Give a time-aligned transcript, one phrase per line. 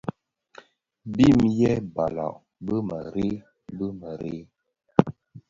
[1.15, 3.33] Bim yêê balàg bì mềrei
[3.77, 4.41] bi mēreè.